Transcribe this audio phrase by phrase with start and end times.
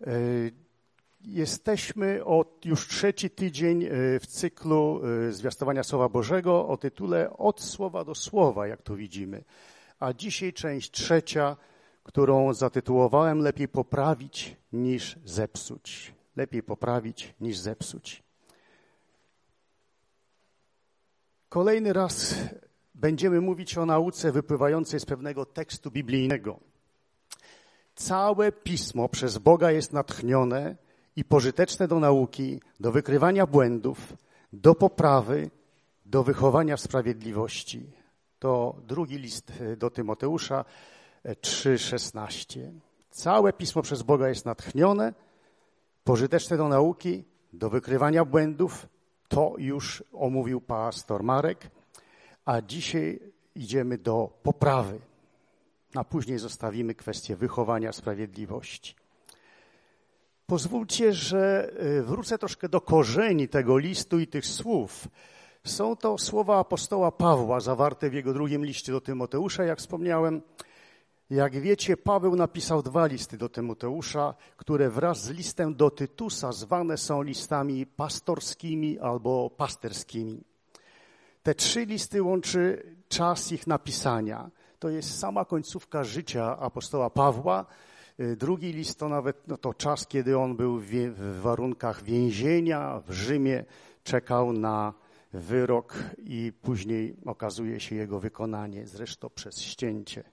[0.00, 0.10] E,
[1.20, 3.88] jesteśmy od już trzeci tydzień e,
[4.20, 9.44] w cyklu e, zwiastowania Słowa Bożego o tytule Od Słowa do Słowa, jak tu widzimy.
[10.00, 11.56] A dzisiaj część trzecia,
[12.02, 16.14] którą zatytułowałem Lepiej poprawić niż zepsuć.
[16.36, 18.22] Lepiej poprawić niż zepsuć.
[21.48, 22.34] Kolejny raz
[22.94, 26.60] będziemy mówić o nauce wypływającej z pewnego tekstu biblijnego.
[27.96, 30.76] Całe pismo przez Boga jest natchnione
[31.16, 34.12] i pożyteczne do nauki, do wykrywania błędów,
[34.52, 35.50] do poprawy,
[36.06, 37.92] do wychowania w sprawiedliwości.
[38.38, 40.64] To drugi list do Tymoteusza
[41.24, 42.60] 3:16.
[43.10, 45.14] Całe pismo przez Boga jest natchnione,
[46.04, 48.86] pożyteczne do nauki, do wykrywania błędów.
[49.28, 51.70] To już omówił pastor Marek,
[52.44, 53.20] a dzisiaj
[53.54, 54.98] idziemy do poprawy
[55.96, 58.94] a później zostawimy kwestię wychowania sprawiedliwości.
[60.46, 65.08] Pozwólcie, że y, wrócę troszkę do korzeni tego listu i tych słów.
[65.64, 70.42] Są to słowa apostoła Pawła zawarte w jego drugim liście do Tymoteusza, jak wspomniałem.
[71.30, 76.96] Jak wiecie, Paweł napisał dwa listy do Tymoteusza, które wraz z listem do Tytusa zwane
[76.96, 80.44] są listami pastorskimi albo pasterskimi.
[81.42, 84.50] Te trzy listy łączy czas ich napisania
[84.86, 87.66] to jest sama końcówka życia apostoła Pawła.
[88.20, 93.12] Y, drugi list to nawet no to czas, kiedy on był w warunkach więzienia w
[93.12, 93.64] Rzymie,
[94.04, 94.94] czekał na
[95.32, 100.24] wyrok i później okazuje się jego wykonanie, zresztą przez ścięcie.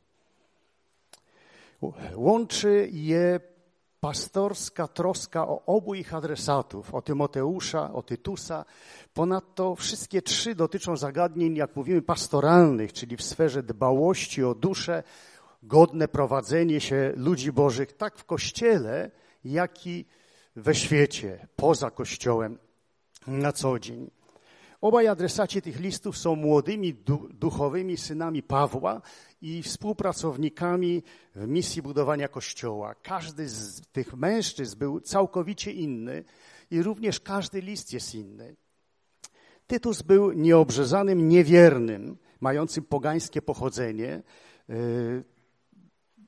[2.15, 3.39] Łączy je
[4.03, 8.65] pastorska troska o obu ich adresatów, o Tymoteusza, o Tytusa.
[9.13, 15.03] Ponadto wszystkie trzy dotyczą zagadnień, jak mówimy, pastoralnych, czyli w sferze dbałości o duszę,
[15.63, 19.11] godne prowadzenie się ludzi bożych, tak w Kościele,
[19.45, 20.05] jak i
[20.55, 22.57] we świecie, poza Kościołem
[23.27, 24.11] na co dzień.
[24.81, 26.93] Obaj adresaci tych listów są młodymi
[27.29, 29.01] duchowymi synami Pawła
[29.43, 31.03] i współpracownikami
[31.35, 32.95] w misji budowania Kościoła.
[32.95, 36.23] Każdy z tych mężczyzn był całkowicie inny
[36.71, 38.55] i również każdy list jest inny.
[39.67, 44.23] Tytus był nieobrzezanym niewiernym, mającym pogańskie pochodzenie.
[44.69, 45.23] Y,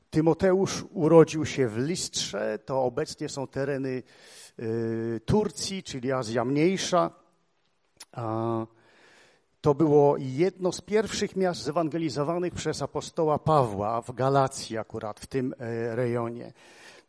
[0.10, 4.04] Tymoteusz urodził się w Listrze, to obecnie są tereny
[4.60, 7.12] y, Turcji, czyli Azja Mniejsza.
[9.66, 15.54] To było jedno z pierwszych miast zewangelizowanych przez apostoła Pawła w Galacji akurat, w tym
[15.60, 16.54] e, rejonie.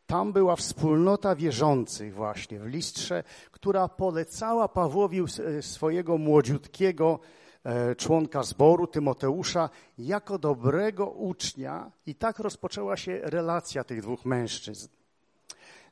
[0.07, 7.19] Tam była wspólnota wierzących właśnie w Listrze, która polecała Pawłowi e, swojego młodziutkiego
[7.65, 14.89] e, członka zboru, Tymoteusza, jako dobrego ucznia i tak rozpoczęła się relacja tych dwóch mężczyzn.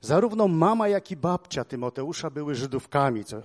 [0.00, 3.42] Zarówno mama, jak i babcia Tymoteusza były Żydówkami, co,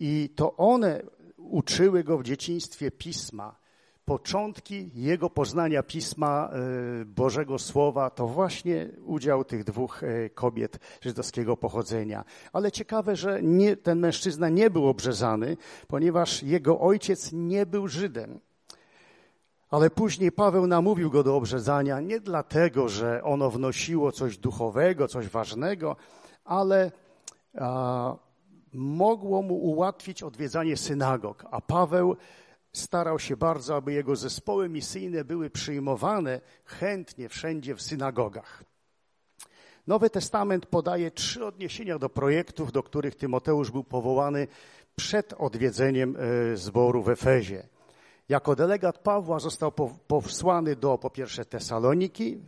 [0.00, 1.02] i to one
[1.50, 3.56] uczyły go w dzieciństwie pisma.
[4.04, 11.56] Początki jego poznania pisma e, Bożego Słowa to właśnie udział tych dwóch e, kobiet żydowskiego
[11.56, 12.24] pochodzenia.
[12.52, 15.56] Ale ciekawe, że nie, ten mężczyzna nie był obrzezany,
[15.88, 18.40] ponieważ jego ojciec nie był Żydem.
[19.70, 25.28] Ale później Paweł namówił go do obrzezania nie dlatego, że ono wnosiło coś duchowego, coś
[25.28, 25.96] ważnego,
[26.44, 26.92] ale
[27.58, 28.16] a,
[28.72, 32.16] mogło mu ułatwić odwiedzanie synagog, a Paweł
[32.72, 38.64] starał się bardzo, aby jego zespoły misyjne były przyjmowane chętnie wszędzie w synagogach.
[39.86, 44.46] Nowy Testament podaje trzy odniesienia do projektów, do których Tymoteusz był powołany
[44.96, 47.68] przed odwiedzeniem e, zboru w Efezie.
[48.28, 49.72] Jako delegat Pawła został
[50.06, 52.38] powsłany do po pierwsze Tesaloniki e,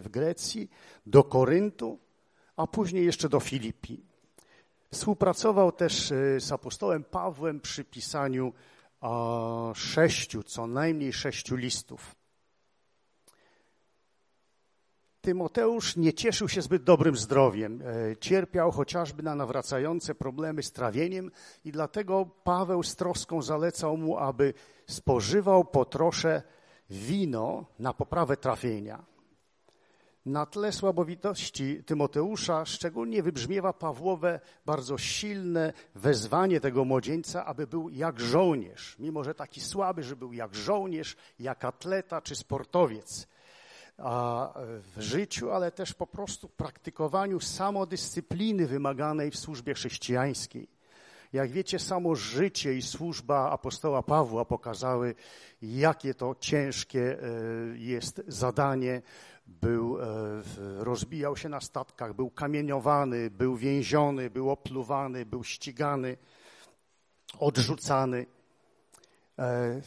[0.00, 0.70] w Grecji,
[1.06, 1.98] do Koryntu,
[2.56, 4.13] a później jeszcze do Filipii.
[4.94, 8.52] Współpracował też e, z apostołem Pawłem przy pisaniu
[9.74, 12.14] sześciu, co najmniej sześciu listów.
[15.20, 17.82] Tymoteusz nie cieszył się zbyt dobrym zdrowiem.
[17.82, 21.30] E, cierpiał chociażby na nawracające problemy z trawieniem
[21.64, 24.54] i dlatego Paweł z troską zalecał mu, aby
[24.86, 26.42] spożywał po trosze
[26.90, 29.13] wino na poprawę trawienia.
[30.26, 38.20] Na tle słabowitości Tymoteusza szczególnie wybrzmiewa Pawłowe bardzo silne wezwanie tego młodzieńca, aby był jak
[38.20, 38.96] żołnierz.
[38.98, 43.26] Mimo, że taki słaby, że był jak żołnierz, jak atleta czy sportowiec.
[43.98, 44.52] A
[44.96, 50.68] w życiu, ale też po prostu praktykowaniu samodyscypliny wymaganej w służbie chrześcijańskiej.
[51.32, 55.14] Jak wiecie, samo życie i służba apostoła Pawła pokazały,
[55.62, 57.26] jakie to ciężkie e,
[57.78, 59.02] jest zadanie
[59.46, 60.04] był, e,
[60.78, 66.16] rozbijał się na statkach, był kamieniowany, był więziony, był opluwany, był ścigany,
[67.38, 68.26] odrzucany.
[69.38, 69.80] E,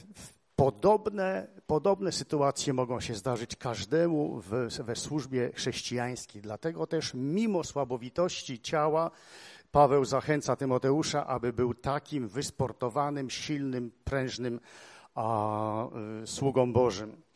[0.56, 4.50] podobne, podobne sytuacje mogą się zdarzyć każdemu w,
[4.84, 6.42] we służbie chrześcijańskiej.
[6.42, 9.12] Dlatego też, mimo słabowitości ciała,
[9.72, 14.60] Paweł zachęca Tymoteusza, aby był takim wysportowanym, silnym, prężnym
[15.16, 15.88] a,
[16.24, 17.27] y, sługą Bożym.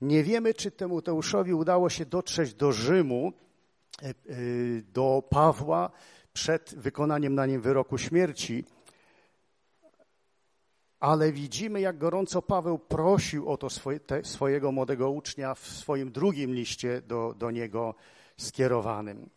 [0.00, 3.32] Nie wiemy, czy Tymoteuszowi udało się dotrzeć do Rzymu,
[4.02, 5.90] y, y, do Pawła
[6.32, 8.64] przed wykonaniem na nim wyroku śmierci,
[11.00, 16.12] ale widzimy, jak gorąco Paweł prosił o to swoje, te, swojego młodego ucznia w swoim
[16.12, 17.94] drugim liście do, do niego
[18.36, 19.30] skierowanym.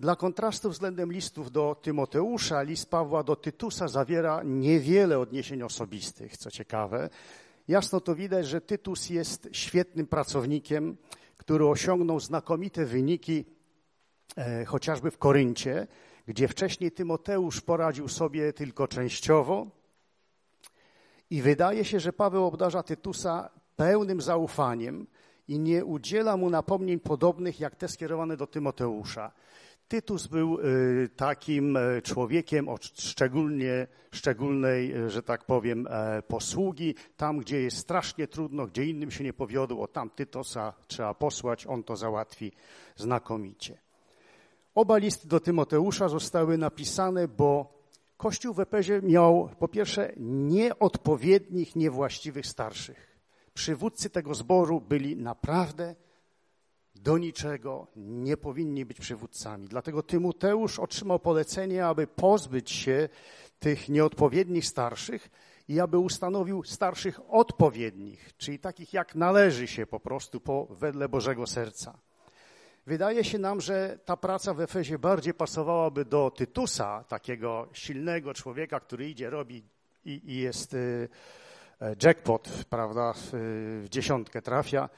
[0.00, 6.50] Dla kontrastu względem listów do Tymoteusza, list Pawła do Tytusa zawiera niewiele odniesień osobistych, co
[6.50, 7.10] ciekawe.
[7.72, 10.96] Jasno to widać, że Tytus jest świetnym pracownikiem,
[11.36, 13.44] który osiągnął znakomite wyniki
[14.36, 15.86] e, chociażby w Koryncie,
[16.26, 19.66] gdzie wcześniej Tymoteusz poradził sobie tylko częściowo.
[21.30, 25.06] I wydaje się, że Paweł obdarza Tytusa pełnym zaufaniem
[25.48, 29.32] i nie udziela mu napomnień podobnych jak te skierowane do Tymoteusza.
[29.92, 36.94] Tytus był y, takim e, człowiekiem o szczególnie, szczególnej, e, że tak powiem, e, posługi.
[37.16, 41.82] Tam, gdzie jest strasznie trudno, gdzie innym się nie powiodło, tam Tytosa trzeba posłać, on
[41.82, 42.52] to załatwi
[42.96, 43.78] znakomicie.
[44.74, 47.78] Oba listy do Tymoteusza zostały napisane, bo
[48.16, 53.18] Kościół w Epezie miał po pierwsze nieodpowiednich, niewłaściwych starszych.
[53.54, 55.94] Przywódcy tego zboru byli naprawdę
[57.02, 59.68] do niczego, nie powinni być przywódcami.
[59.68, 63.08] Dlatego Tymoteusz otrzymał polecenie, aby pozbyć się
[63.58, 65.30] tych nieodpowiednich starszych
[65.68, 71.46] i aby ustanowił starszych odpowiednich, czyli takich jak należy się po prostu po wedle Bożego
[71.46, 71.98] serca.
[72.86, 78.80] Wydaje się nam, że ta praca w Efezie bardziej pasowałaby do Tytusa, takiego silnego człowieka,
[78.80, 79.64] który idzie, robi
[80.04, 81.08] i, i jest y,
[81.80, 84.88] e, jackpot, prawda, w dziesiątkę trafia,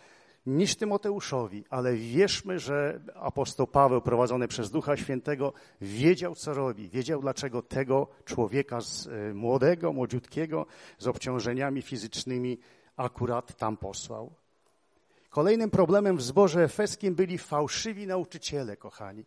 [0.46, 7.20] niż Tymoteuszowi, ale wierzmy, że apostoł Paweł, prowadzony przez Ducha Świętego, wiedział, co robi, wiedział,
[7.20, 10.66] dlaczego tego człowieka z e, młodego, młodziutkiego,
[10.98, 12.58] z obciążeniami fizycznymi
[12.96, 14.34] akurat tam posłał.
[15.30, 19.24] Kolejnym problemem w zborze efeskim byli fałszywi nauczyciele, kochani.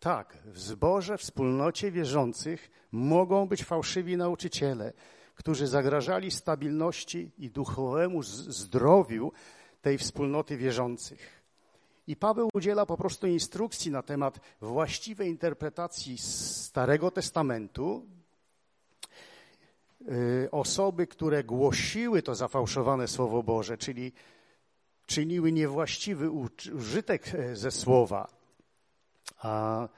[0.00, 4.92] Tak, w zborze, w wspólnocie wierzących mogą być fałszywi nauczyciele,
[5.34, 9.32] którzy zagrażali stabilności i duchowemu zdrowiu
[9.82, 11.40] tej wspólnoty wierzących.
[12.06, 18.06] I Paweł udziela po prostu instrukcji na temat właściwej interpretacji Starego Testamentu.
[20.08, 24.12] Y, osoby, które głosiły to zafałszowane Słowo Boże, czyli
[25.06, 26.30] czyniły niewłaściwy
[26.74, 28.28] użytek e, ze Słowa,
[29.38, 29.88] a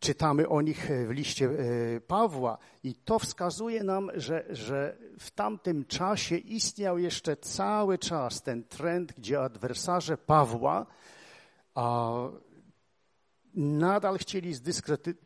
[0.00, 5.84] czytamy o nich w liście e, Pawła i to wskazuje nam, że, że w tamtym
[5.84, 10.86] czasie istniał jeszcze cały czas ten trend, gdzie adwersarze Pawła
[11.74, 12.12] a,
[13.54, 14.54] nadal chcieli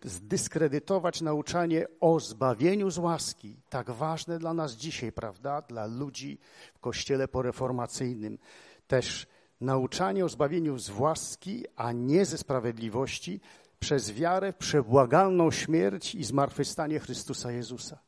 [0.04, 6.38] zdyskredytować nauczanie o zbawieniu z łaski, tak ważne dla nas dzisiaj, prawda, dla ludzi
[6.74, 8.38] w kościele poreformacyjnym.
[8.86, 9.26] Też
[9.60, 13.40] nauczanie o zbawieniu z łaski, a nie ze sprawiedliwości,
[13.84, 17.98] przez wiarę w przebłagalną śmierć i zmartwychwstanie Chrystusa Jezusa.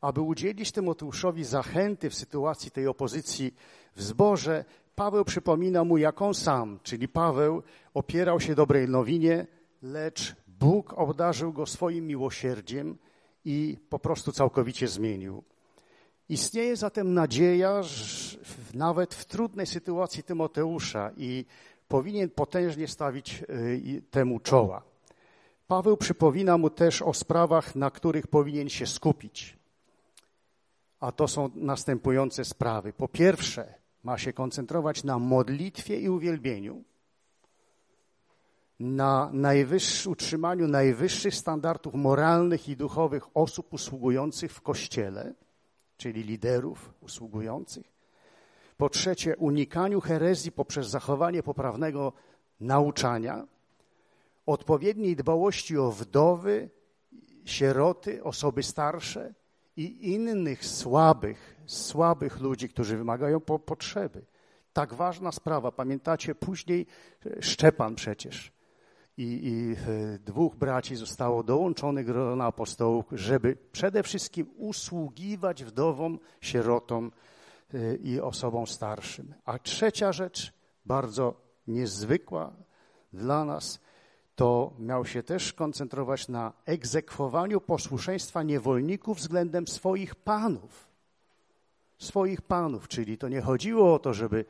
[0.00, 3.54] Aby udzielić Tymoteuszowi zachęty w sytuacji tej opozycji
[3.96, 7.62] w zborze, Paweł przypomina mu, jak on sam, czyli Paweł,
[7.94, 9.46] opierał się dobrej nowinie,
[9.82, 12.98] lecz Bóg obdarzył go swoim miłosierdziem
[13.44, 15.44] i po prostu całkowicie zmienił.
[16.28, 18.38] Istnieje zatem nadzieja, że
[18.74, 21.44] nawet w trudnej sytuacji Tymoteusza i
[21.90, 24.82] powinien potężnie stawić y, temu czoła.
[25.68, 29.58] Paweł przypomina mu też o sprawach, na których powinien się skupić.
[31.00, 32.92] A to są następujące sprawy.
[32.92, 36.84] Po pierwsze, ma się koncentrować na modlitwie i uwielbieniu,
[38.80, 39.32] na
[40.06, 45.34] utrzymaniu najwyższych standardów moralnych i duchowych osób usługujących w kościele,
[45.96, 47.89] czyli liderów usługujących,
[48.80, 52.12] po trzecie, unikaniu herezji poprzez zachowanie poprawnego
[52.60, 53.46] nauczania,
[54.46, 56.70] odpowiedniej dbałości o wdowy,
[57.44, 59.34] sieroty, osoby starsze
[59.76, 64.24] i innych słabych, słabych ludzi, którzy wymagają po potrzeby.
[64.72, 65.72] Tak ważna sprawa.
[65.72, 66.86] Pamiętacie, później
[67.26, 68.52] e, Szczepan przecież
[69.16, 77.10] i, i e, dwóch braci zostało dołączonych do apostołów, żeby przede wszystkim usługiwać wdowom, sierotom,
[78.02, 79.34] i osobom starszym.
[79.44, 80.52] A trzecia rzecz,
[80.86, 81.34] bardzo
[81.66, 82.52] niezwykła
[83.12, 83.80] dla nas,
[84.36, 90.90] to miał się też koncentrować na egzekwowaniu posłuszeństwa niewolników względem swoich panów.
[91.98, 94.44] Swoich panów, czyli to nie chodziło o to, żeby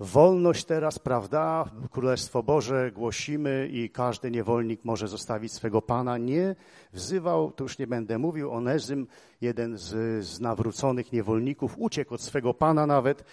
[0.00, 6.18] wolność teraz, prawda, Królestwo Boże głosimy i każdy niewolnik może zostawić swego pana.
[6.18, 6.56] Nie
[6.92, 9.06] wzywał, to już nie będę mówił, Onezym,
[9.40, 13.24] jeden z, z nawróconych niewolników, uciekł od swego pana nawet.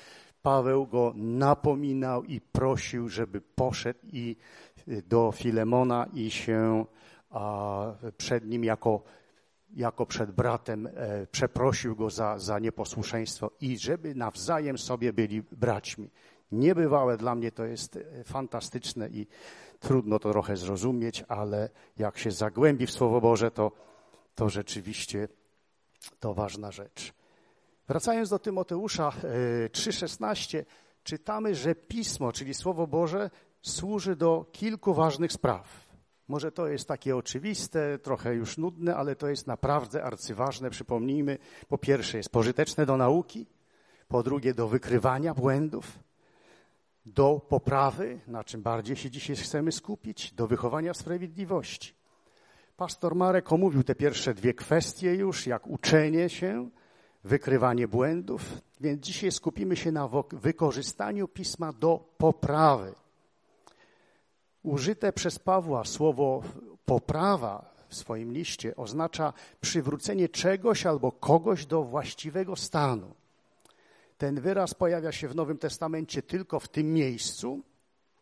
[0.42, 4.36] Paweł go napominał i prosił, żeby poszedł i
[4.88, 6.86] do Filemona i się
[7.30, 9.04] a, przed nim jako,
[9.76, 16.10] jako przed bratem e, przeprosił go za, za nieposłuszeństwo i żeby nawzajem sobie byli braćmi.
[16.52, 19.28] Niebywałe dla mnie to jest e, fantastyczne i
[19.80, 23.72] trudno to trochę zrozumieć, ale jak się zagłębi w Słowo Boże, to,
[24.36, 25.28] to rzeczywiście
[26.20, 27.14] to ważna rzecz.
[27.88, 30.66] Wracając do Tymoteusza 3,16, e,
[31.04, 33.30] czytamy, że Pismo, czyli Słowo Boże,
[33.62, 35.84] służy do kilku ważnych spraw.
[36.28, 40.70] Może to jest takie oczywiste, trochę już nudne, ale to jest naprawdę arcyważne.
[40.70, 43.46] Przypomnijmy, po pierwsze jest pożyteczne do nauki,
[44.08, 46.00] po drugie do wykrywania błędów,
[47.06, 51.94] do poprawy, na czym bardziej się dzisiaj chcemy skupić, do wychowania sprawiedliwości.
[52.78, 56.70] Pastor Marek omówił te pierwsze dwie kwestie już, jak uczenie się,
[57.24, 62.94] wykrywanie błędów, więc dzisiaj skupimy się na wykorzystaniu pisma do poprawy.
[64.64, 66.44] Użyte przez Pawła słowo
[66.86, 73.16] poprawa w swoim liście oznacza przywrócenie czegoś albo kogoś do właściwego stanu.
[74.18, 77.64] Ten wyraz pojawia się w Nowym Testamencie tylko w tym miejscu,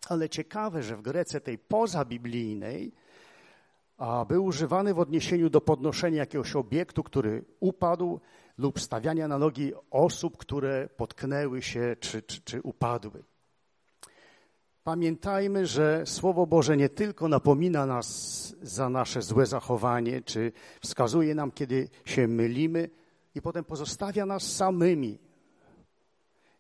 [0.10, 2.92] ale ciekawe, że w Grece tej pozabiblijnej
[4.02, 8.20] a był używany w odniesieniu do podnoszenia jakiegoś obiektu, który upadł,
[8.58, 13.24] lub stawiania na nogi osób, które potknęły się czy, czy, czy upadły.
[14.84, 18.08] Pamiętajmy, że Słowo Boże nie tylko napomina nas
[18.62, 22.90] za nasze złe zachowanie, czy wskazuje nam, kiedy się mylimy,
[23.36, 25.20] i potem pozostawia nas samymi.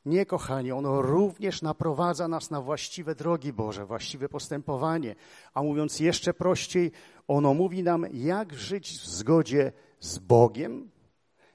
[0.05, 5.15] Nie, kochani, ono również naprowadza nas na właściwe drogi Boże, właściwe postępowanie.
[5.53, 6.91] A mówiąc jeszcze prościej,
[7.27, 10.89] ono mówi nam, jak żyć w zgodzie z Bogiem,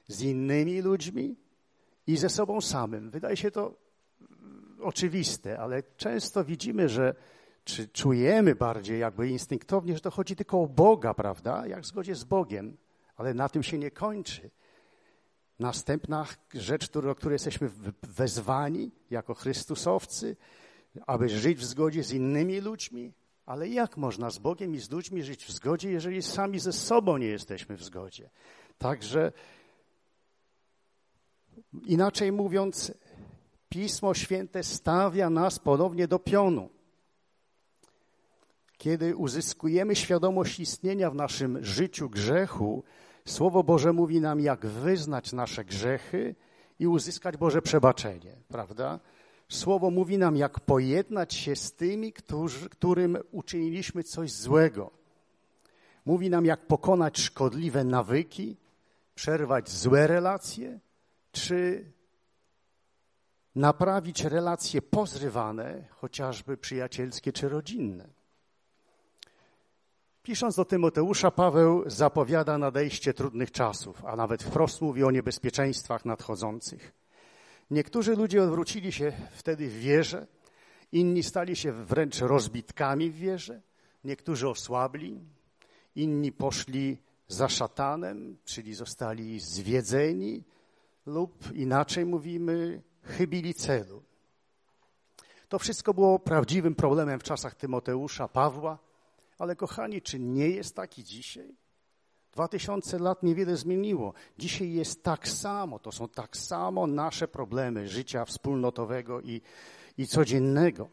[0.09, 1.37] z innymi ludźmi
[2.07, 3.11] i ze sobą samym.
[3.11, 3.75] Wydaje się to
[4.81, 7.15] oczywiste, ale często widzimy, że
[7.65, 11.67] czy czujemy bardziej jakby instynktownie, że to chodzi tylko o Boga, prawda?
[11.67, 12.77] Jak w zgodzie z Bogiem,
[13.17, 14.51] ale na tym się nie kończy.
[15.59, 17.71] Następna rzecz, do której jesteśmy
[18.03, 20.37] wezwani jako Chrystusowcy,
[21.07, 23.13] aby żyć w zgodzie z innymi ludźmi,
[23.47, 27.17] ale jak można z Bogiem i z ludźmi żyć w zgodzie, jeżeli sami ze sobą
[27.17, 28.31] nie jesteśmy w zgodzie?
[28.79, 29.33] Także
[31.87, 32.93] inaczej mówiąc,
[33.69, 36.69] Pismo Święte stawia nas ponownie do pionu.
[38.79, 42.85] Kiedy uzyskujemy świadomość istnienia w naszym życiu grzechu,
[43.27, 46.35] Słowo Boże mówi nam, jak wyznać nasze grzechy
[46.79, 49.01] i uzyskać Boże przebaczenie, prawda?
[49.49, 54.91] Słowo mówi nam, jak pojednać się z tymi, którzy, którym uczyniliśmy coś złego.
[56.05, 58.57] Mówi nam, jak pokonać szkodliwe nawyki,
[59.15, 60.81] przerwać złe relacje,
[61.33, 61.85] czy
[63.55, 68.16] naprawić relacje pozrywane, chociażby przyjacielskie czy rodzinne.
[70.27, 76.93] Pisząc do Tymoteusza, Paweł zapowiada nadejście trudnych czasów, a nawet wprost mówi o niebezpieczeństwach nadchodzących.
[77.71, 80.27] Niektórzy ludzie odwrócili się wtedy w wierze,
[80.93, 83.63] inni stali się wręcz rozbitkami w wierze,
[84.05, 85.21] niektórzy osłabli,
[85.97, 90.45] inni poszli za szatanem, czyli zostali zwiedzeni,
[91.07, 94.03] lub inaczej mówimy, chybili celu.
[95.49, 98.86] To wszystko było prawdziwym problemem w czasach Tymoteusza, Pawła,
[99.39, 101.57] ale kochani, czy nie jest taki dzisiaj?
[102.33, 104.13] Dwa tysiące lat niewiele zmieniło.
[104.39, 105.79] Dzisiaj jest tak samo.
[105.79, 109.43] To są tak samo nasze problemy życia wspólnotowego i,
[109.99, 110.89] i codziennego.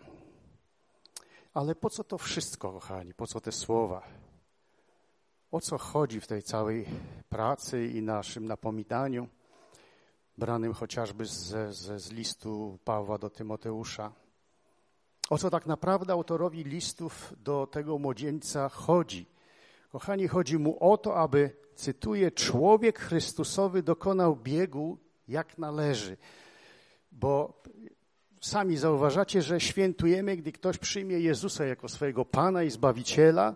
[1.54, 3.14] Ale po co to wszystko, kochani?
[3.14, 4.04] Po co te słowa?
[5.52, 6.86] O co chodzi w tej całej
[7.30, 9.28] pracy i naszym napominaniu?
[10.38, 11.32] branym chociażby z,
[11.76, 14.12] z, z listu Pawła do Tymoteusza.
[15.34, 19.26] O co tak naprawdę autorowi listów do tego młodzieńca chodzi?
[19.92, 24.98] Kochani, chodzi mu o to, aby, cytuję, człowiek Chrystusowy dokonał biegu
[25.28, 26.18] jak należy.
[27.12, 27.62] Bo
[28.42, 33.56] sami zauważacie, że świętujemy, gdy ktoś przyjmie Jezusa jako swojego Pana i Zbawiciela,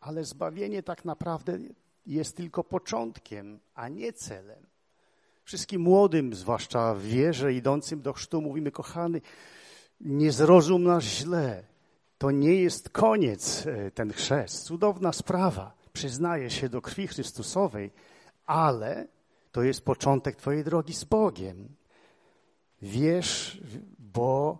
[0.00, 1.58] ale zbawienie tak naprawdę
[2.06, 4.66] jest tylko początkiem, a nie celem.
[5.44, 9.20] Wszystkim młodym, zwłaszcza w wierze idącym do chrztu, mówimy, kochany,
[10.00, 11.64] nie zrozum nas źle.
[12.18, 14.64] To nie jest koniec e, ten chrzest.
[14.64, 15.72] Cudowna sprawa.
[15.92, 17.90] Przyznaję się do krwi Chrystusowej,
[18.46, 19.06] ale
[19.52, 21.68] to jest początek Twojej drogi z Bogiem.
[22.82, 23.60] Wiesz,
[23.98, 24.58] bo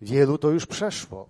[0.00, 1.28] wielu to już przeszło.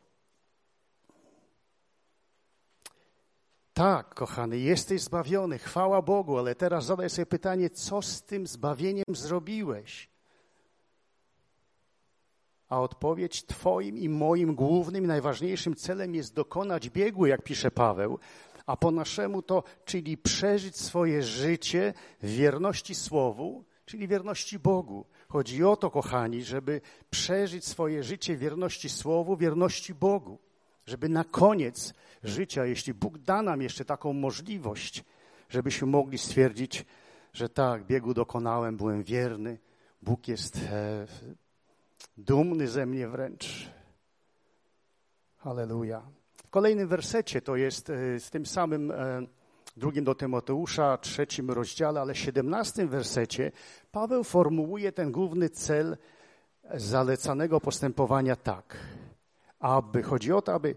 [3.73, 9.05] Tak, kochany, jesteś zbawiony, chwała Bogu, ale teraz zadaj sobie pytanie, co z tym zbawieniem
[9.09, 10.11] zrobiłeś?
[12.69, 18.19] A odpowiedź Twoim i moim głównym, najważniejszym celem jest dokonać biegu, jak pisze Paweł,
[18.67, 25.07] a po naszemu to, czyli przeżyć swoje życie w wierności Słowu, czyli wierności Bogu.
[25.29, 30.39] Chodzi o to, kochani, żeby przeżyć swoje życie wierności Słowu, wierności Bogu.
[30.87, 35.05] Żeby na koniec życia, jeśli Bóg da nam jeszcze taką możliwość,
[35.49, 36.85] żebyśmy mogli stwierdzić,
[37.33, 39.59] że tak, biegu dokonałem, byłem wierny,
[40.03, 41.07] Bóg jest e,
[42.17, 43.71] dumny ze mnie wręcz.
[45.37, 46.03] Halleluja.
[46.37, 49.27] W kolejnym wersecie, to jest e, z tym samym e,
[49.77, 53.53] drugim do Tymoteusza, trzecim rozdziale, ale siedemnastym wersecie,
[53.93, 55.97] Paweł formułuje ten główny cel
[56.75, 58.77] zalecanego postępowania tak,
[59.59, 60.77] aby, chodzi o to, aby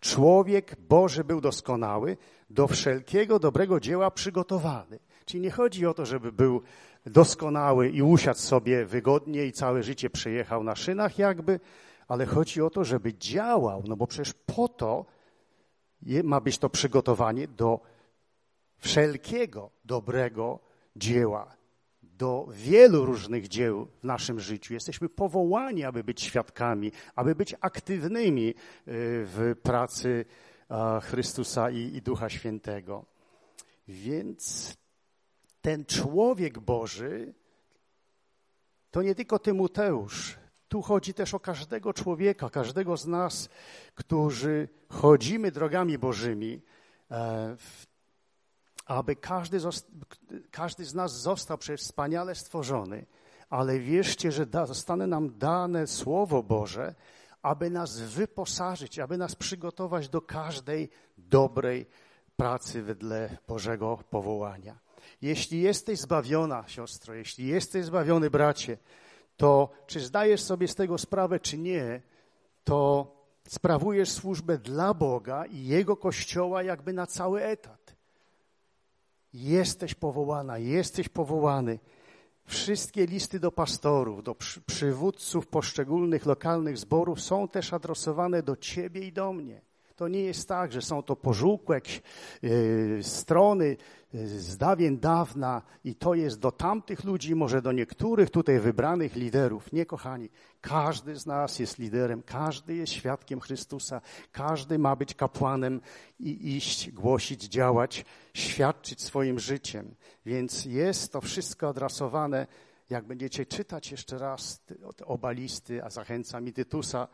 [0.00, 2.16] człowiek Boży był doskonały,
[2.50, 4.98] do wszelkiego dobrego dzieła przygotowany.
[5.28, 6.62] Czyli nie chodzi o to, żeby był
[7.06, 11.60] doskonały i usiadł sobie wygodnie i całe życie przejechał na szynach jakby,
[12.08, 15.04] ale chodzi o to, żeby działał, no bo przecież po to
[16.24, 17.80] ma być to przygotowanie do
[18.78, 20.58] wszelkiego dobrego
[20.96, 21.56] dzieła,
[22.02, 24.74] do wielu różnych dzieł w naszym życiu.
[24.74, 28.54] Jesteśmy powołani, aby być świadkami, aby być aktywnymi y,
[28.86, 30.24] w pracy
[31.02, 33.04] Chrystusa i Ducha Świętego.
[33.88, 34.76] Więc
[35.68, 37.34] ten człowiek Boży
[38.90, 40.38] to nie tylko Tymoteusz.
[40.68, 43.48] Tu chodzi też o każdego człowieka, każdego z nas,
[43.94, 46.60] którzy chodzimy drogami Bożymi,
[47.10, 47.56] e,
[48.86, 49.58] aby każdy,
[50.50, 53.06] każdy z nas został przez wspaniale stworzony.
[53.50, 56.94] Ale wierzcie, że da, zostanie nam dane Słowo Boże,
[57.42, 61.86] aby nas wyposażyć, aby nas przygotować do każdej dobrej
[62.36, 64.87] pracy wedle Bożego powołania.
[65.22, 68.78] Jeśli jesteś zbawiona, siostro, jeśli jesteś zbawiony, bracie,
[69.36, 72.02] to czy zdajesz sobie z tego sprawę, czy nie,
[72.64, 73.12] to
[73.48, 77.96] sprawujesz służbę dla Boga i Jego Kościoła jakby na cały etat.
[79.32, 81.78] Jesteś powołana, jesteś powołany.
[82.44, 84.34] Wszystkie listy do pastorów, do
[84.66, 89.60] przywódców poszczególnych lokalnych zborów są też adresowane do Ciebie i do mnie.
[89.98, 91.80] To nie jest tak, że są to pożółkłe
[92.42, 93.76] yy, strony
[94.12, 99.16] yy, z dawien dawna i to jest do tamtych ludzi, może do niektórych tutaj wybranych
[99.16, 99.72] liderów.
[99.72, 100.28] Nie, kochani,
[100.60, 104.00] każdy z nas jest liderem, każdy jest świadkiem Chrystusa,
[104.32, 105.80] każdy ma być kapłanem
[106.20, 109.94] i iść, głosić, działać, świadczyć swoim życiem.
[110.26, 112.46] Więc jest to wszystko adresowane
[112.90, 114.62] jak będziecie czytać jeszcze raz
[115.04, 117.08] oba listy, a zachęcam i Tytusa,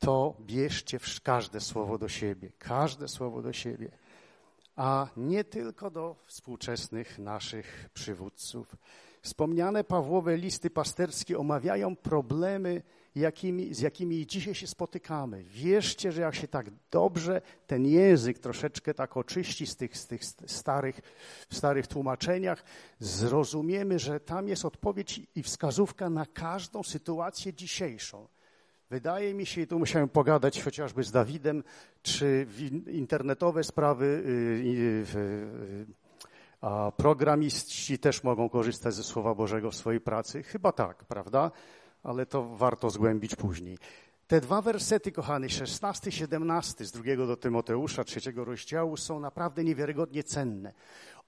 [0.00, 3.90] to bierzcie każde słowo do siebie, każde słowo do siebie,
[4.76, 8.76] a nie tylko do współczesnych naszych przywódców.
[9.22, 12.82] Wspomniane Pawłowe listy pasterskie omawiają problemy,
[13.14, 15.44] jakimi, z jakimi dzisiaj się spotykamy.
[15.44, 20.24] Wierzcie, że jak się tak dobrze ten język troszeczkę tak oczyści z tych, z tych
[20.46, 21.00] starych,
[21.48, 22.64] w starych tłumaczeniach,
[22.98, 28.28] zrozumiemy, że tam jest odpowiedź i wskazówka na każdą sytuację dzisiejszą.
[28.90, 31.64] Wydaje mi się, i tu musiałem pogadać chociażby z Dawidem,
[32.02, 32.46] czy
[32.86, 35.86] internetowe sprawy, y, y, y,
[36.60, 40.42] a programiści też mogą korzystać ze Słowa Bożego w swojej pracy?
[40.42, 41.50] Chyba tak, prawda?
[42.02, 43.78] Ale to warto zgłębić później.
[44.26, 50.24] Te dwa wersety, kochany, 16, 17 z drugiego do Tymoteusza, trzeciego rozdziału, są naprawdę niewiarygodnie
[50.24, 50.72] cenne.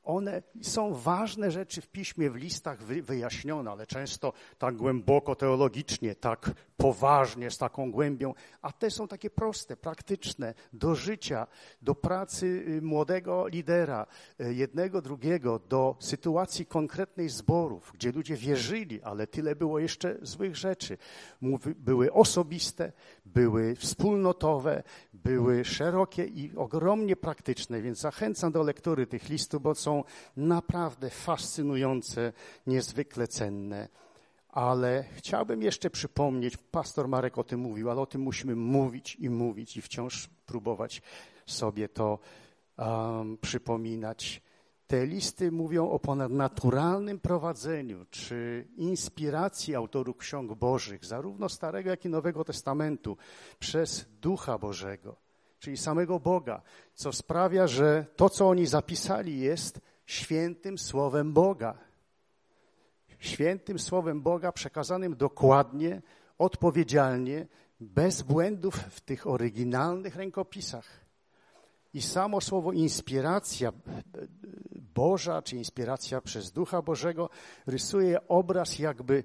[0.04, 6.50] One są ważne rzeczy w piśmie, w listach wyjaśnione, ale często tak głęboko teologicznie, tak
[6.76, 11.46] poważnie, z taką głębią, a te są takie proste, praktyczne, do życia,
[11.82, 14.06] do pracy y, młodego lidera,
[14.40, 20.56] y, jednego, drugiego, do sytuacji konkretnej zborów, gdzie ludzie wierzyli, ale tyle było jeszcze złych
[20.56, 20.98] rzeczy.
[21.76, 22.92] Były osobiste,
[23.26, 29.91] były wspólnotowe, były szerokie i ogromnie praktyczne, więc zachęcam do lektury tych listów, bo są
[30.36, 32.32] naprawdę fascynujące,
[32.66, 33.88] niezwykle cenne.
[34.48, 39.30] Ale chciałbym jeszcze przypomnieć, pastor Marek o tym mówił, ale o tym musimy mówić i
[39.30, 41.02] mówić i wciąż próbować
[41.46, 42.18] sobie to
[42.76, 44.42] um, przypominać.
[44.86, 52.08] te listy mówią o ponadnaturalnym prowadzeniu czy inspiracji autorów ksiąg bożych, zarówno Starego, jak i
[52.08, 53.16] Nowego Testamentu,
[53.58, 55.16] przez Ducha Bożego,
[55.62, 56.62] czyli samego Boga,
[56.94, 61.78] co sprawia, że to, co oni zapisali, jest świętym Słowem Boga.
[63.18, 66.02] Świętym Słowem Boga przekazanym dokładnie,
[66.38, 67.46] odpowiedzialnie,
[67.80, 70.86] bez błędów w tych oryginalnych rękopisach.
[71.94, 73.72] I samo słowo inspiracja
[74.94, 77.30] Boża, czy inspiracja przez Ducha Bożego,
[77.66, 79.24] rysuje obraz jakby,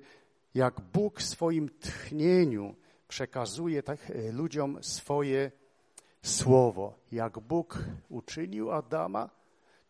[0.53, 2.75] jak Bóg w swoim tchnieniu
[3.07, 5.51] przekazuje tak e, ludziom swoje
[6.27, 6.93] słowo.
[7.11, 9.29] Jak Bóg uczynił Adama,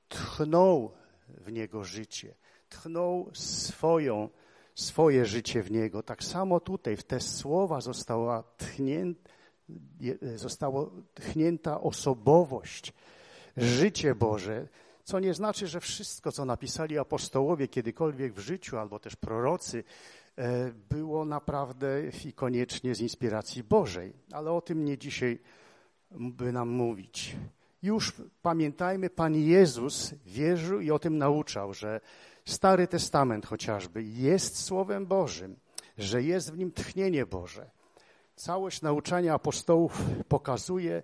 [0.10, 0.91] tchnął
[1.28, 2.36] w niego życie,
[2.69, 4.30] tchnął swoją,
[4.76, 6.04] swoje życie w niego.
[6.04, 9.30] Tak samo tutaj w te słowa została tchnięta,
[11.13, 12.93] tchnięta osobowość,
[13.58, 14.67] życie Boże,
[15.04, 19.84] co nie znaczy, że wszystko, co napisali apostołowie kiedykolwiek w życiu, albo też prorocy,
[20.38, 21.88] e, było naprawdę
[22.26, 24.13] i koniecznie z inspiracji Bożej.
[24.32, 25.39] Ale o tym nie dzisiaj
[26.11, 27.35] by nam mówić.
[27.81, 32.01] Już pamiętajmy, Pan Jezus wierzył i o tym nauczał, że
[32.45, 35.55] Stary Testament chociażby jest Słowem Bożym,
[35.97, 37.69] że jest w nim tchnienie Boże.
[38.35, 41.03] Całość nauczania apostołów pokazuje,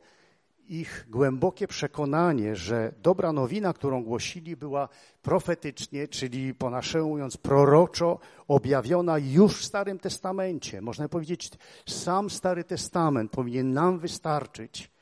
[0.67, 4.89] ich głębokie przekonanie, że dobra nowina, którą głosili, była
[5.21, 10.81] profetycznie, czyli po naszemu mówiąc proroczo, objawiona już w Starym Testamencie.
[10.81, 11.51] Można powiedzieć,
[11.89, 14.92] sam Stary Testament powinien nam wystarczyć,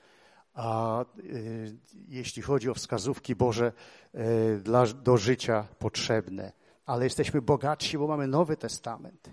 [0.61, 1.75] a y,
[2.07, 3.73] jeśli chodzi o wskazówki Boże
[4.15, 6.51] y, dla, do życia potrzebne.
[6.85, 9.29] Ale jesteśmy bogatsi, bo mamy Nowy Testament.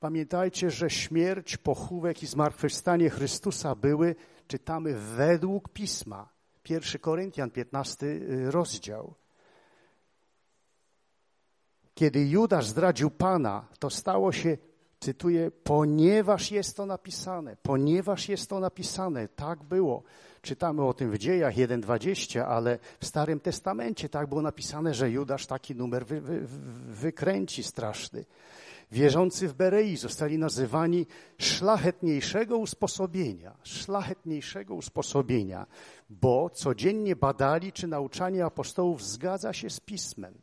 [0.00, 4.14] Pamiętajcie, że śmierć, pochówek i zmartwychwstanie Chrystusa były
[4.48, 6.28] czytamy według Pisma.
[6.68, 9.14] 1 Koryntian, 15 y, rozdział.
[11.94, 14.56] Kiedy Judasz zdradził Pana, to stało się,
[15.00, 20.02] cytuję, ponieważ jest to napisane, ponieważ jest to napisane, tak było.
[20.42, 25.46] Czytamy o tym w dziejach 1.20, ale w Starym Testamencie tak było napisane, że Judasz
[25.46, 26.40] taki numer wy, wy,
[26.88, 28.24] wykręci straszny
[28.92, 31.06] wierzący w Berei zostali nazywani
[31.38, 35.66] szlachetniejszego usposobienia, szlachetniejszego usposobienia,
[36.10, 40.34] bo codziennie badali, czy nauczanie apostołów zgadza się z Pismem.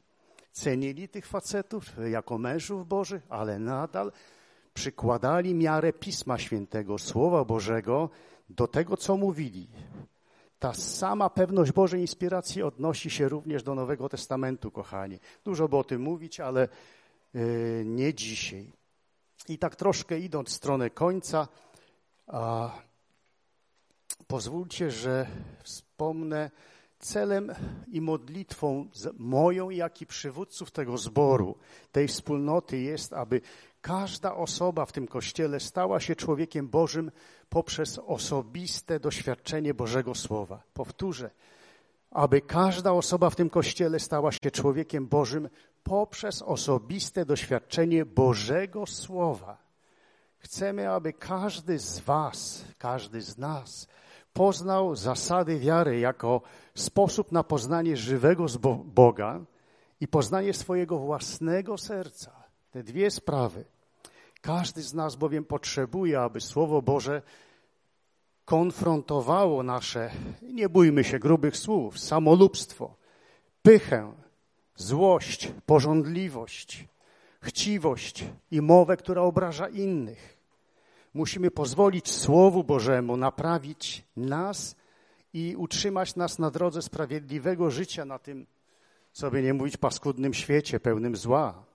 [0.52, 4.12] Cenili tych facetów jako mężów Bożych, ale nadal
[4.74, 8.10] przykładali miarę Pisma Świętego, Słowa Bożego
[8.50, 9.68] do tego, co mówili.
[10.60, 15.20] Ta sama pewność Bożej inspiracji odnosi się również do Nowego Testamentu, kochani.
[15.44, 16.68] Dużo by o tym mówić, ale
[17.36, 18.74] E, nie dzisiaj.
[19.50, 21.48] I tak troszkę idąc w stronę końca,
[22.28, 22.72] a,
[24.28, 25.28] pozwólcie, że
[25.64, 26.52] wspomnę
[27.00, 27.54] celem
[27.88, 31.58] i modlitwą moją, jak i przywódców tego zboru,
[31.92, 33.42] tej wspólnoty jest, aby
[33.88, 37.12] każda osoba w tym kościele stała się człowiekiem Bożym
[37.50, 40.64] poprzez osobiste doświadczenie Bożego Słowa.
[40.74, 41.30] Powtórzę,
[42.12, 45.50] aby każda osoba w tym kościele stała się człowiekiem Bożym
[45.84, 49.58] poprzez osobiste doświadczenie Bożego Słowa.
[50.38, 53.88] Chcemy, aby każdy z Was, każdy z nas
[54.34, 56.42] poznał zasady wiary jako
[56.76, 58.46] sposób na poznanie żywego
[58.86, 59.40] Boga
[60.00, 62.32] i poznanie swojego własnego serca.
[62.72, 63.77] Te dwie sprawy.
[64.42, 67.22] Każdy z nas bowiem potrzebuje, aby Słowo Boże
[68.46, 72.96] konfrontowało nasze, nie bójmy się grubych słów, samolubstwo,
[73.62, 74.14] pychę,
[74.76, 76.88] złość, pożądliwość,
[77.42, 80.38] chciwość i mowę, która obraża innych.
[81.14, 84.76] Musimy pozwolić Słowu Bożemu naprawić nas
[85.34, 88.46] i utrzymać nas na drodze sprawiedliwego życia na tym,
[89.12, 91.67] co by nie mówić, paskudnym świecie pełnym zła.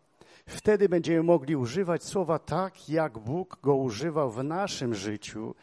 [0.47, 5.55] Wtedy będziemy mogli używać słowa tak, jak Bóg go używał w naszym życiu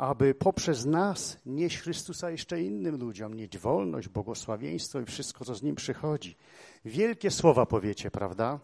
[0.00, 5.62] aby poprzez nas nieść Chrystusa jeszcze innym ludziom, mieć wolność, błogosławieństwo i wszystko, co z
[5.62, 6.36] nim przychodzi.
[6.84, 8.58] Wielkie słowa powiecie, prawda?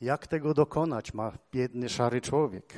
[0.00, 2.74] Jak tego dokonać ma biedny, szary człowiek?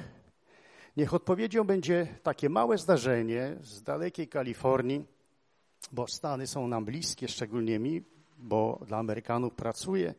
[0.97, 5.05] Niech odpowiedzią będzie takie małe zdarzenie z dalekiej Kalifornii,
[5.93, 8.03] bo Stany są nam bliskie, szczególnie mi,
[8.39, 10.15] bo dla Amerykanów pracuję.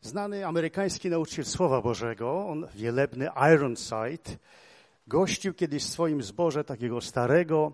[0.00, 4.38] Znany amerykański nauczyciel Słowa Bożego, on wielebny Ironside,
[5.08, 7.72] Gościł kiedyś w swoim zborze takiego starego,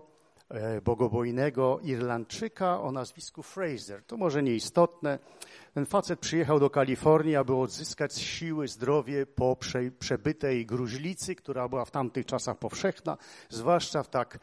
[0.49, 4.03] e, bogobojnego Irlandczyka o nazwisku Fraser.
[4.03, 5.19] To może nieistotne.
[5.73, 11.85] Ten facet przyjechał do Kalifornii, aby odzyskać siły, zdrowie po prze, przebytej gruźlicy, która była
[11.85, 13.17] w tamtych czasach powszechna,
[13.49, 14.39] zwłaszcza w tak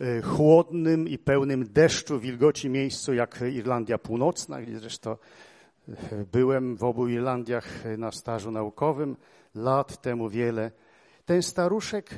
[0.00, 5.16] e, chłodnym i pełnym deszczu, wilgoci miejscu jak Irlandia Północna, gdzie zresztą
[6.32, 9.16] byłem w obu Irlandiach na stażu naukowym
[9.54, 10.70] lat temu wiele.
[11.24, 12.10] Ten staruszek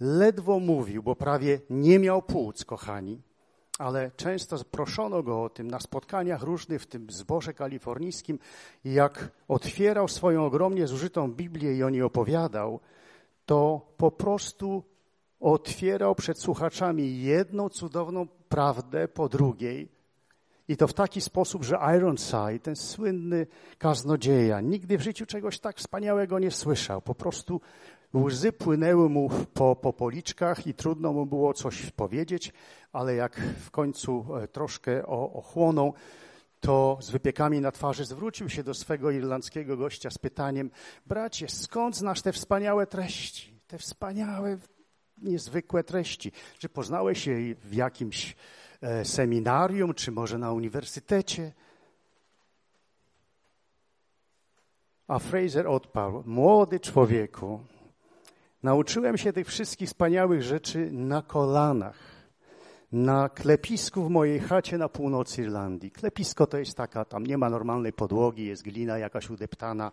[0.00, 3.22] ledwo mówił, bo prawie nie miał płuc, kochani
[3.78, 8.38] ale często proszono go o tym na spotkaniach różnych, w tym zborze kalifornijskim,
[8.84, 12.80] jak otwierał swoją ogromnie zużytą Biblię i o niej opowiadał,
[13.46, 14.82] to po prostu
[15.40, 19.88] otwierał przed słuchaczami jedną cudowną prawdę po drugiej.
[20.68, 23.46] I to w taki sposób, że Ironside, ten słynny
[23.78, 27.02] kaznodzieja, nigdy w życiu czegoś tak wspaniałego nie słyszał.
[27.02, 27.60] Po prostu
[28.14, 32.52] Łzy płynęły mu po, po policzkach i trudno mu było coś powiedzieć,
[32.92, 35.94] ale jak w końcu e, troszkę ochłonął,
[36.60, 40.70] to z wypiekami na twarzy zwrócił się do swego irlandzkiego gościa z pytaniem:
[41.06, 43.60] Bracie, skąd znasz te wspaniałe treści?
[43.66, 44.58] Te wspaniałe,
[45.18, 46.32] niezwykłe treści.
[46.58, 48.36] Czy poznałeś je w jakimś
[49.04, 51.52] seminarium, czy może na uniwersytecie?
[55.08, 57.60] A Fraser odparł: Młody człowieku,
[58.62, 61.98] Nauczyłem się tych wszystkich wspaniałych rzeczy na kolanach,
[62.92, 65.90] na klepisku w mojej chacie na północy Irlandii.
[65.90, 69.92] Klepisko to jest taka, tam nie ma normalnej podłogi, jest glina jakaś udeptana, e,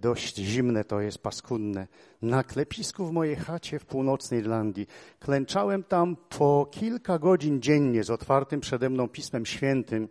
[0.00, 1.86] dość zimne to jest, paskudne.
[2.22, 4.86] Na klepisku w mojej chacie w północnej Irlandii
[5.20, 10.08] klęczałem tam po kilka godzin dziennie z otwartym przede mną Pismem Świętym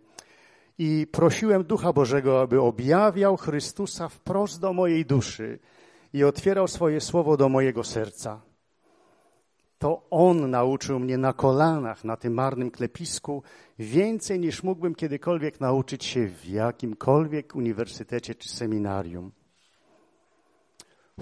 [0.78, 5.58] i prosiłem Ducha Bożego, aby objawiał Chrystusa wprost do mojej duszy
[6.12, 8.40] i otwierał swoje słowo do mojego serca.
[9.78, 13.42] To On nauczył mnie na kolanach, na tym marnym klepisku,
[13.78, 19.32] więcej niż mógłbym kiedykolwiek nauczyć się w jakimkolwiek uniwersytecie czy seminarium.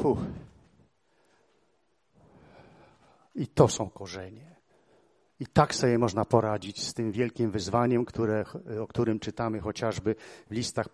[0.03, 0.19] Fuh.
[3.35, 4.51] I to są korzenie.
[5.41, 8.45] I tak sobie można poradzić z tym wielkim wyzwaniem, które,
[8.81, 10.15] o którym czytamy chociażby
[10.51, 10.87] w listach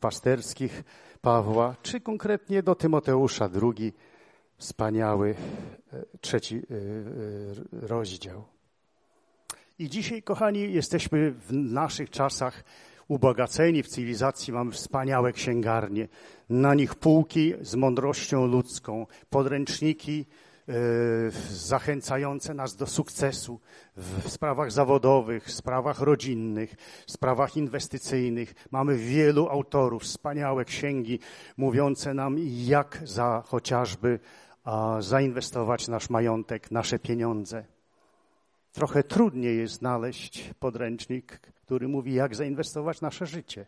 [0.00, 0.82] pasterskich
[1.20, 3.92] Pawła, czy konkretnie do Tymoteusza, drugi
[4.56, 5.34] wspaniały,
[5.92, 8.44] e, trzeci e, e, rozdział.
[9.78, 12.64] I dzisiaj, kochani, jesteśmy w naszych czasach
[13.10, 16.08] ubogaceni w cywilizacji, mamy wspaniałe księgarnie,
[16.50, 20.26] na nich półki z mądrością ludzką, podręczniki
[20.70, 23.60] E, zachęcające nas do sukcesu
[23.96, 26.74] w sprawach zawodowych, w sprawach rodzinnych,
[27.06, 28.54] w sprawach inwestycyjnych.
[28.70, 31.18] Mamy wielu autorów, wspaniałe księgi
[31.56, 34.18] mówiące nam, jak za chociażby
[35.00, 37.64] zainwestować nasz majątek, nasze pieniądze.
[38.72, 43.66] Trochę trudniej jest znaleźć podręcznik, który mówi, jak zainwestować nasze życie.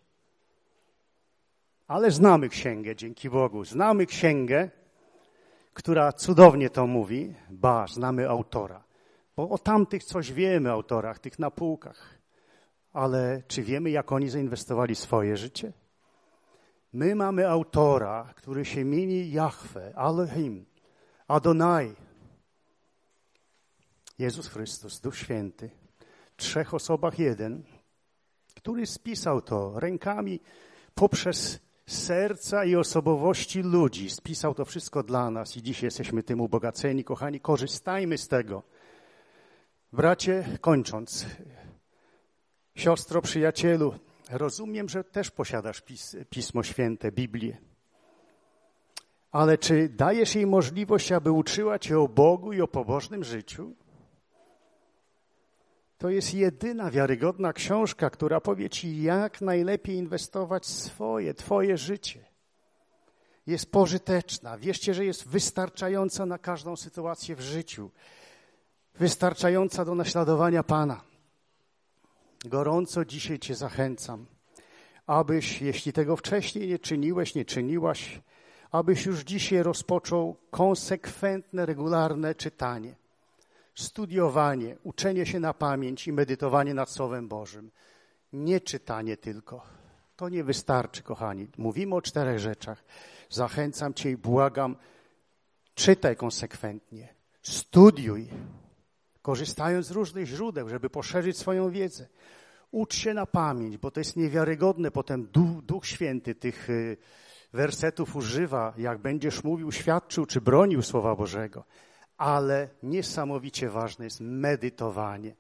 [1.87, 3.65] Ale znamy księgę, dzięki Bogu.
[3.65, 4.71] Znamy księgę,
[5.75, 8.85] która cudownie to mówi, ba, znamy autora.
[9.37, 12.19] Bo o tamtych coś wiemy, autorach, tych na półkach.
[12.93, 15.73] Ale czy wiemy, jak oni zainwestowali swoje życie?
[16.93, 20.67] My mamy autora, który się mieni Jahwe, Elohim,
[21.29, 21.95] Adonai.
[24.19, 25.71] Jezus Chrystus, Duch Święty,
[26.33, 27.63] w trzech osobach jeden,
[28.55, 30.41] który spisał to rękami
[30.95, 34.11] poprzez serca i osobowości ludzi.
[34.11, 37.05] Spisał to wszystko dla nas i dzisiaj jesteśmy tym ubogaceni.
[37.05, 38.63] Kochani, korzystajmy z tego.
[39.93, 41.27] Bracie, kończąc,
[42.75, 43.95] siostro, przyjacielu,
[44.31, 47.57] rozumiem, że też posiadasz pis Pismo Święte, Biblię.
[49.31, 53.75] Ale czy dajesz jej możliwość, aby uczyła cię o Bogu i o pobożnym życiu?
[56.03, 62.25] To jest jedyna wiarygodna książka, która powie ci, jak najlepiej inwestować swoje, twoje życie.
[63.47, 64.59] Jest pożyteczna.
[64.59, 67.91] Wierzcie, że jest wystarczająca na każdą sytuację w życiu.
[68.95, 71.01] Wystarczająca do naśladowania Pana.
[72.45, 74.27] Gorąco dzisiaj Cię zachęcam,
[75.07, 78.21] abyś, jeśli tego wcześniej nie czyniłeś, nie czyniłaś,
[78.71, 83.02] abyś już dzisiaj rozpoczął konsekwentne, regularne czytanie
[83.75, 87.71] studiowanie, uczenie się na pamięć i medytowanie nad Słowem Bożym.
[88.33, 89.63] Nie czytanie tylko.
[90.17, 91.49] To nie wystarczy, kochani.
[91.59, 92.85] Mówimy o czterech rzeczach.
[93.31, 94.77] Zachęcam Cię i błagam,
[95.75, 98.29] czytaj konsekwentnie, studiuj,
[99.23, 102.07] korzystając z różnych źródeł, żeby poszerzyć swoją wiedzę.
[102.71, 104.91] Ucz się na pamięć, bo to jest niewiarygodne.
[104.91, 106.97] Potem Duch, Duch Święty tych y,
[107.53, 111.65] wersetów używa, jak będziesz mówił, świadczył czy bronił Słowa Bożego
[112.23, 115.35] ale niesamowicie ważne jest medytowanie.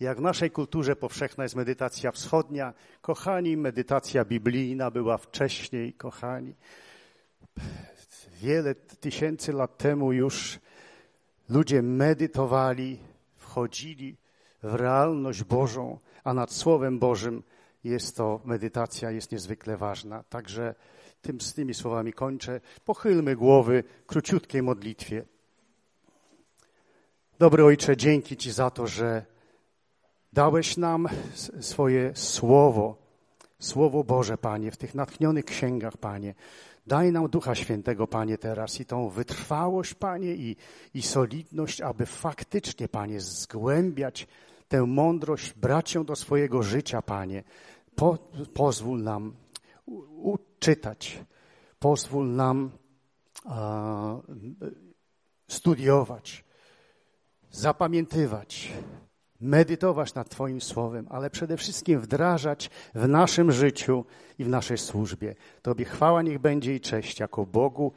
[0.00, 6.54] Jak w naszej kulturze powszechna jest medytacja wschodnia, kochani, medytacja biblijna była wcześniej, kochani.
[8.40, 10.58] Wiele tysięcy lat temu już
[11.48, 12.98] ludzie medytowali,
[13.36, 14.16] wchodzili
[14.62, 17.42] w realność Bożą, a nad Słowem Bożym
[17.84, 20.24] jest to medytacja, jest niezwykle ważna.
[20.28, 20.74] Także
[21.22, 22.60] tym, z tymi słowami kończę.
[22.84, 25.24] Pochylmy głowy króciutkiej modlitwie.
[27.38, 29.24] Dobry Ojcze, dzięki Ci za to, że
[30.32, 31.08] dałeś nam
[31.60, 32.96] swoje Słowo,
[33.58, 36.34] Słowo Boże, Panie, w tych natchnionych księgach, Panie.
[36.86, 40.56] Daj nam Ducha Świętego, Panie, teraz i tą wytrwałość, Panie, i,
[40.94, 44.28] i solidność, aby faktycznie, Panie, zgłębiać
[44.68, 47.42] tę mądrość, brać ją do swojego życia, Panie.
[47.96, 48.18] Po,
[48.54, 49.34] pozwól nam
[50.16, 51.24] uczytać,
[51.78, 52.70] pozwól nam
[53.44, 54.16] a,
[55.48, 56.44] studiować,
[57.52, 58.72] zapamiętywać,
[59.40, 64.04] medytować nad Twoim Słowem, ale przede wszystkim wdrażać w naszym życiu
[64.38, 65.34] i w naszej służbie.
[65.62, 67.92] Tobie chwała niech będzie i cześć jako Bogu,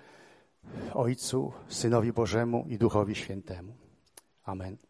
[0.94, 3.74] Ojcu, Synowi Bożemu i Duchowi Świętemu.
[4.44, 4.85] Amen.